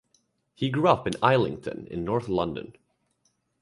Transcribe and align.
He 0.55 0.71
grew 0.71 0.87
up 0.87 1.05
in 1.05 1.13
Islington 1.21 1.85
in 1.91 2.03
north 2.03 2.27
London. 2.27 2.75